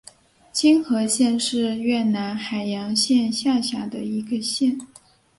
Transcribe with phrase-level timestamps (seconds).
[0.51, 4.75] 青河县是越南海阳省下辖的一个县。